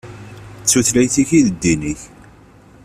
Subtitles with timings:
[0.63, 2.01] D tutlayt-ik i d ddin-ik.